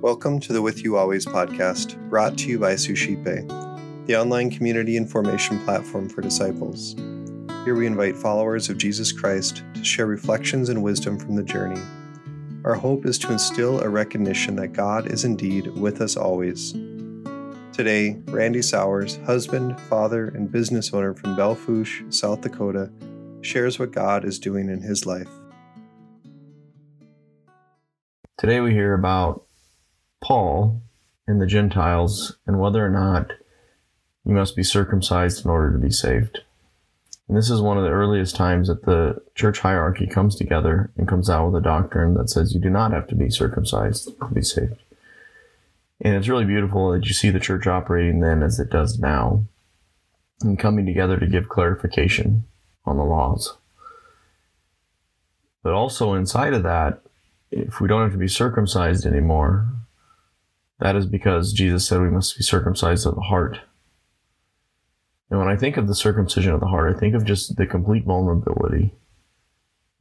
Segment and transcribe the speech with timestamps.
[0.00, 3.48] Welcome to the With You Always podcast, brought to you by Suscipe,
[4.06, 6.94] the online community and formation platform for disciples.
[7.64, 11.80] Here we invite followers of Jesus Christ to share reflections and wisdom from the journey.
[12.64, 16.72] Our hope is to instill a recognition that God is indeed with us always.
[17.72, 22.92] Today, Randy Sowers, husband, father, and business owner from Belle Fourche, South Dakota,
[23.40, 25.28] shares what God is doing in his life.
[28.36, 29.44] Today we hear about
[30.20, 30.82] Paul
[31.28, 33.30] and the Gentiles and whether or not
[34.24, 36.40] you must be circumcised in order to be saved.
[37.28, 41.06] And this is one of the earliest times that the church hierarchy comes together and
[41.06, 44.34] comes out with a doctrine that says you do not have to be circumcised to
[44.34, 44.82] be saved.
[46.00, 49.44] And it's really beautiful that you see the church operating then as it does now
[50.42, 52.44] and coming together to give clarification
[52.84, 53.56] on the laws.
[55.62, 57.03] But also inside of that,
[57.54, 59.68] if we don't have to be circumcised anymore,
[60.80, 63.60] that is because Jesus said we must be circumcised of the heart.
[65.30, 67.66] And when I think of the circumcision of the heart, I think of just the
[67.66, 68.92] complete vulnerability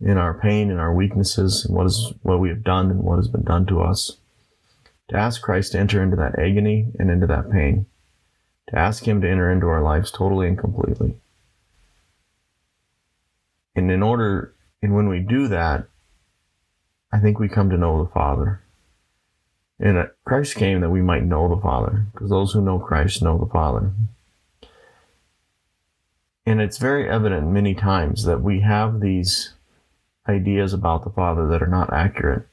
[0.01, 3.17] in our pain and our weaknesses and what is what we have done and what
[3.17, 4.17] has been done to us.
[5.09, 7.85] To ask Christ to enter into that agony and into that pain.
[8.69, 11.15] To ask him to enter into our lives totally and completely.
[13.75, 15.87] And in order and when we do that,
[17.13, 18.59] I think we come to know the Father.
[19.79, 23.37] And Christ came that we might know the Father, because those who know Christ know
[23.37, 23.91] the Father.
[26.43, 29.53] And it's very evident many times that we have these
[30.27, 32.47] ideas about the Father that are not accurate.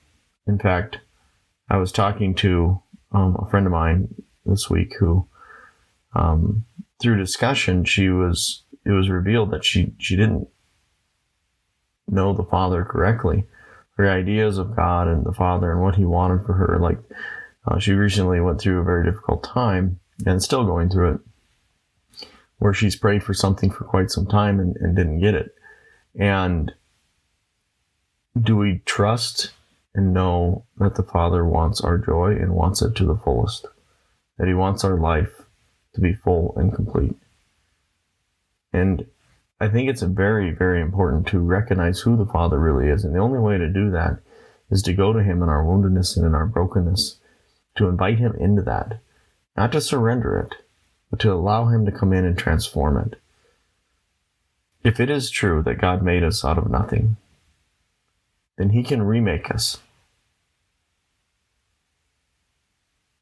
[0.47, 0.98] In fact,
[1.70, 4.14] I was talking to um, a friend of mine
[4.45, 5.27] this week who,
[6.14, 6.67] um,
[7.00, 10.48] through discussion, she was it was revealed that she she didn't
[12.08, 13.45] know the Father correctly
[14.00, 16.78] her ideas of God and the Father and what He wanted for her.
[16.78, 16.98] Like
[17.66, 22.28] uh, she recently went through a very difficult time and still going through it,
[22.58, 25.55] where she's prayed for something for quite some time and, and didn't get it.
[26.18, 26.72] And
[28.40, 29.52] do we trust
[29.94, 33.66] and know that the Father wants our joy and wants it to the fullest?
[34.39, 35.42] That He wants our life
[35.94, 37.16] to be full and complete.
[38.72, 39.06] And
[39.60, 43.04] I think it's very, very important to recognize who the Father really is.
[43.04, 44.18] And the only way to do that
[44.70, 47.18] is to go to Him in our woundedness and in our brokenness,
[47.76, 49.00] to invite Him into that,
[49.56, 50.54] not to surrender it,
[51.10, 53.20] but to allow Him to come in and transform it.
[54.82, 57.16] If it is true that God made us out of nothing,
[58.56, 59.78] then He can remake us.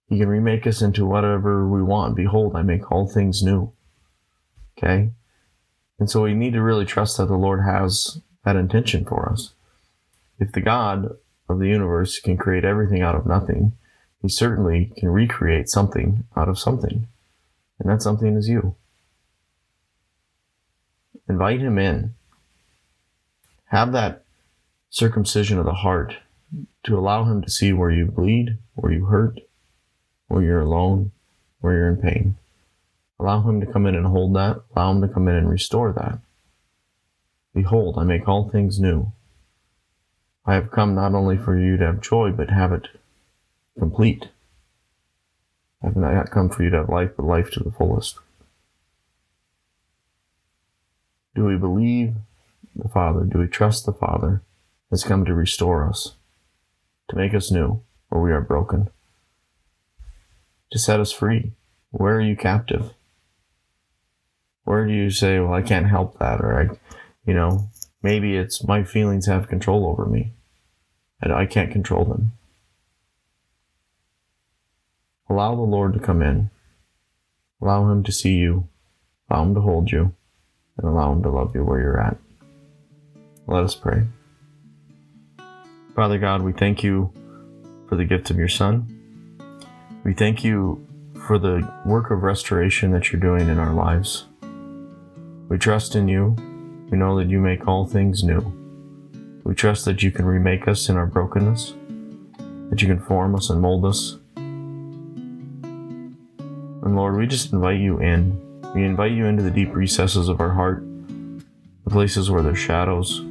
[0.09, 2.15] He can remake us into whatever we want.
[2.15, 3.73] Behold, I make all things new.
[4.79, 5.11] Okay?
[5.99, 9.53] And so we need to really trust that the Lord has that intention for us.
[10.39, 11.17] If the God
[11.49, 13.73] of the universe can create everything out of nothing,
[14.23, 17.09] he certainly can recreate something out of something.
[17.79, 18.75] And that something is you.
[21.29, 22.15] Invite him in.
[23.67, 24.25] Have that
[24.91, 26.17] circumcision of the heart
[26.85, 29.41] to allow him to see where you bleed, where you hurt,
[30.29, 31.13] where you're alone,
[31.61, 32.37] where you're in pain.
[33.21, 34.61] Allow him to come in and hold that.
[34.75, 36.19] Allow him to come in and restore that.
[37.55, 39.13] Behold, I make all things new.
[40.47, 42.89] I have come not only for you to have joy, but have it
[43.79, 44.29] complete.
[45.83, 48.19] I have not come for you to have life, but life to the fullest.
[51.35, 52.15] Do we believe
[52.75, 53.25] the Father?
[53.25, 54.43] Do we trust the Father
[54.91, 56.15] has come to restore us,
[57.09, 58.91] to make us new where we are broken,
[60.71, 61.53] to set us free?
[61.91, 62.93] Where are you captive?
[64.69, 66.43] Where do you say, well, I can't help that?
[66.43, 66.69] Or I,
[67.25, 67.71] you know,
[68.03, 70.35] maybe it's my feelings have control over me
[71.23, 72.33] and I can't control them.
[75.31, 76.51] Allow the Lord to come in.
[77.63, 78.69] Allow Him to see you.
[79.31, 80.15] Allow Him to hold you.
[80.77, 82.19] And allow Him to love you where you're at.
[83.47, 84.03] Let us pray.
[85.95, 87.11] Father God, we thank you
[87.89, 88.87] for the gift of your Son.
[90.05, 90.87] We thank you
[91.27, 94.27] for the work of restoration that you're doing in our lives.
[95.49, 96.37] We trust in you.
[96.91, 98.41] We know that you make all things new.
[99.45, 101.73] We trust that you can remake us in our brokenness,
[102.69, 104.19] that you can form us and mold us.
[104.37, 106.15] And
[106.95, 108.39] Lord, we just invite you in.
[108.75, 110.83] We invite you into the deep recesses of our heart,
[111.85, 113.25] the places where there's shadows,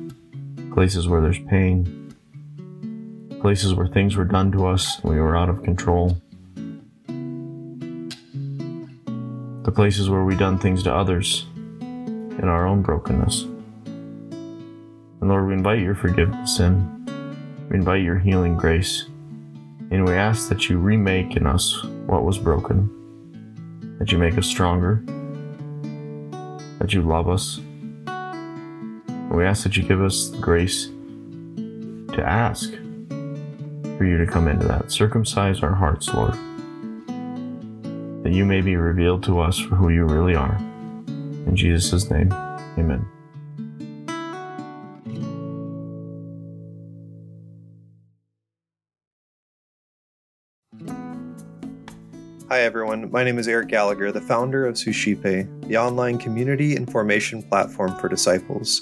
[0.74, 2.16] places where there's pain,
[3.42, 6.18] places where things were done to us we were out of control,
[9.64, 11.46] the places where we done things to others
[12.38, 13.44] in our own brokenness.
[13.44, 16.96] And Lord, we invite your forgiveness in.
[17.70, 19.06] We invite your healing grace,
[19.92, 22.90] and we ask that you remake in us what was broken,
[24.00, 25.04] that you make us stronger,
[26.80, 27.58] that you love us.
[29.28, 32.72] And We ask that you give us the grace to ask
[33.98, 34.92] for you to come into that.
[34.92, 36.34] Circumcise our hearts, Lord,
[38.24, 40.58] that you may be revealed to us for who you really are.
[41.48, 42.32] In Jesus' name,
[42.78, 43.08] amen.
[52.50, 53.10] Hi, everyone.
[53.12, 57.98] My name is Eric Gallagher, the founder of Suscipe, the online community and formation platform
[57.98, 58.82] for disciples.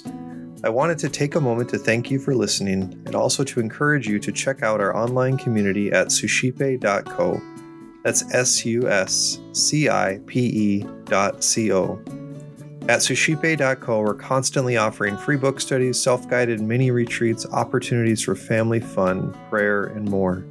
[0.64, 4.08] I wanted to take a moment to thank you for listening and also to encourage
[4.08, 7.40] you to check out our online community at suscipe.co.
[8.02, 12.02] That's S U S C I P E dot C O.
[12.88, 18.78] At suscipe.co, we're constantly offering free book studies, self guided mini retreats, opportunities for family
[18.78, 20.44] fun, prayer, and more.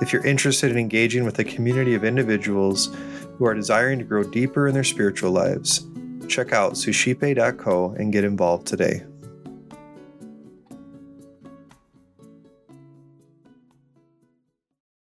[0.00, 2.96] If you're interested in engaging with a community of individuals
[3.36, 5.86] who are desiring to grow deeper in their spiritual lives,
[6.28, 9.02] check out suscipe.co and get involved today.